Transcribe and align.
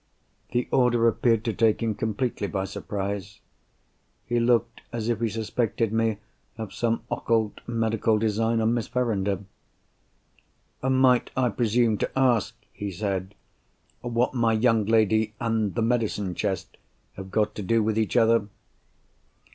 The 0.51 0.67
order 0.71 1.07
appeared 1.07 1.45
to 1.45 1.53
take 1.53 1.83
him 1.83 1.93
completely 1.93 2.47
by 2.47 2.65
surprise. 2.65 3.39
He 4.25 4.39
looked 4.39 4.81
as 4.91 5.09
if 5.09 5.19
he 5.19 5.29
suspected 5.29 5.93
me 5.93 6.17
of 6.57 6.73
some 6.73 7.03
occult 7.11 7.61
medical 7.67 8.17
design 8.17 8.61
on 8.61 8.73
Miss 8.73 8.87
Verinder! 8.87 9.41
"Might 10.81 11.29
I 11.37 11.49
presume 11.49 11.99
to 11.99 12.09
ask," 12.17 12.55
he 12.73 12.89
said, 12.89 13.35
"what 14.01 14.33
my 14.33 14.53
young 14.53 14.87
lady 14.87 15.35
and 15.39 15.75
the 15.75 15.83
medicine 15.83 16.33
chest 16.33 16.77
have 17.13 17.29
got 17.29 17.53
to 17.53 17.61
do 17.61 17.83
with 17.83 17.95
each 17.99 18.17
other?" 18.17 18.47